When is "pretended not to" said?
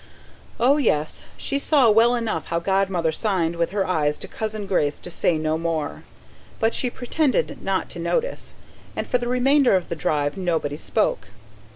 6.89-7.99